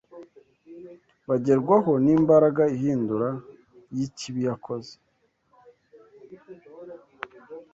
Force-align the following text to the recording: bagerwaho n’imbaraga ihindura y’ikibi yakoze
bagerwaho 1.27 1.91
n’imbaraga 2.05 2.63
ihindura 2.75 3.29
y’ikibi 3.95 4.41
yakoze 4.49 4.91